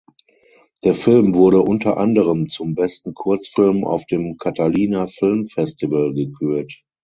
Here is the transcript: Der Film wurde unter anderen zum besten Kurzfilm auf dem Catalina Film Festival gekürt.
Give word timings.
Der 0.83 0.95
Film 0.95 1.35
wurde 1.35 1.61
unter 1.61 1.97
anderen 1.97 2.49
zum 2.49 2.73
besten 2.73 3.13
Kurzfilm 3.13 3.83
auf 3.83 4.07
dem 4.07 4.35
Catalina 4.37 5.05
Film 5.05 5.45
Festival 5.45 6.13
gekürt. 6.15 6.81